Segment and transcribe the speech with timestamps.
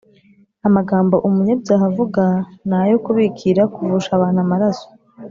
[0.67, 2.23] amagambo umunyabyaha avuga
[2.67, 4.87] ni ayo kubikīra kuvusha abantu amaraso,